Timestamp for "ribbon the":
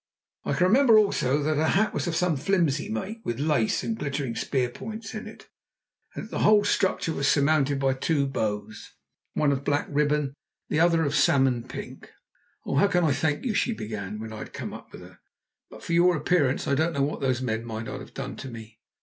9.91-10.79